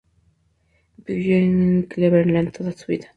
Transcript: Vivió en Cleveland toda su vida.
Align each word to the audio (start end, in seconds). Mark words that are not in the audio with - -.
Vivió 0.97 1.37
en 1.37 1.83
Cleveland 1.83 2.51
toda 2.57 2.71
su 2.71 2.87
vida. 2.87 3.09